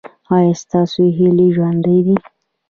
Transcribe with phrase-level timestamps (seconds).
[0.35, 2.15] ایا ستاسو هیلې ژوندۍ دي؟